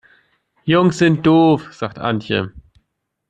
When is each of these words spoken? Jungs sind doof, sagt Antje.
Jungs 0.63 0.97
sind 0.97 1.27
doof, 1.27 1.71
sagt 1.75 1.99
Antje. 1.99 2.51